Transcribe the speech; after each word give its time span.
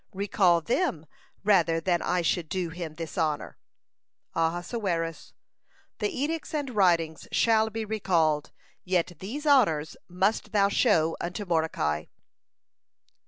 Recall 0.15 0.61
them 0.61 1.05
rather 1.43 1.79
than 1.79 2.01
I 2.01 2.23
should 2.23 2.49
do 2.49 2.69
him 2.71 2.95
this 2.95 3.19
honor." 3.19 3.59
Ahasuerus: 4.33 5.31
"The 5.99 6.09
edicts 6.09 6.55
and 6.55 6.71
writings 6.75 7.27
shall 7.31 7.69
be 7.69 7.85
recalled, 7.85 8.51
yet 8.83 9.11
these 9.19 9.45
honors 9.45 9.95
must 10.07 10.53
thou 10.53 10.69
show 10.69 11.15
unto 11.21 11.45
Mordecai." 11.45 12.05